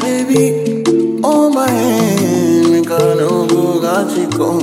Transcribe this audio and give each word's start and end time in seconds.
baby, 0.00 0.82
on 1.22 1.54
my 1.54 1.70
me 1.70 2.80
no 2.80 3.46
go 3.46 3.78
gachiko, 3.80 4.60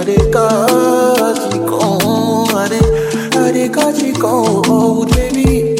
ade 0.00 0.16
gachiko, 0.32 1.80
ade 2.58 2.80
ade 3.36 3.68
gachiko, 3.72 4.62
oh 4.66 5.06
baby, 5.06 5.76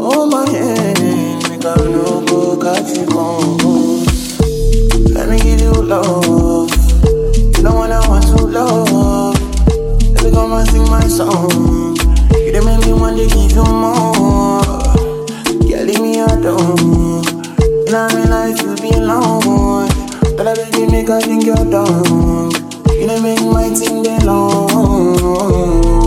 on 0.00 0.30
my 0.30 0.50
me 0.50 1.56
no 1.58 2.24
go 2.26 2.56
gachiko. 2.56 3.24
Let 5.14 5.28
me 5.28 5.38
give 5.38 5.60
you 5.60 5.72
love, 5.74 6.70
you 7.56 7.62
know 7.62 7.74
what 7.76 7.92
I 7.92 8.08
want 8.08 8.24
to 8.36 8.44
love. 8.46 9.38
Let 10.12 10.24
me 10.24 10.30
come 10.32 10.52
and 10.54 10.68
sing 10.68 10.82
my 10.90 11.06
song. 11.06 11.96
You 12.34 12.50
done 12.52 12.64
make 12.64 12.84
me 12.84 12.92
want 12.94 13.16
to 13.16 13.26
give 13.28 13.52
you 13.52 13.64
more. 13.64 14.65
Me 16.26 16.32
alone. 16.32 17.24
In 17.86 17.92
my 17.92 18.24
life 18.24 18.60
you 18.60 18.74
belong. 18.76 19.88
But 20.36 20.48
I 20.48 20.54
baby 20.54 20.90
make 20.90 21.10
I 21.10 21.20
think 21.20 21.44
you're 21.44 21.54
dumb. 21.56 22.50
You 22.90 23.06
done 23.06 23.22
make 23.22 23.42
my 23.42 23.70
thing 23.70 24.02
belong. 24.02 26.05